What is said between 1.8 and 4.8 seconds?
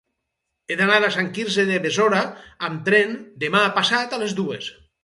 Besora amb tren demà passat a les dues.